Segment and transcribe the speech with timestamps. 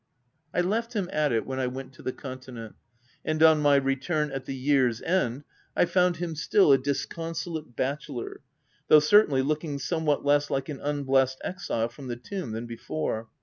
[0.51, 2.73] I left him at it when I went to the continent;
[3.23, 5.43] and on my return, at the year's end,
[5.75, 8.41] I found him still a disconsolate bachelor—
[8.87, 13.29] though, cer tainly, looking somewhat less like an unblest exile from the tomb than before.